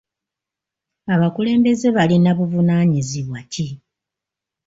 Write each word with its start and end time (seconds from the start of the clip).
Abakulembeze 1.13 1.87
balina 1.97 2.31
buvunaanyizibwa 2.37 3.39
ki? 3.51 3.67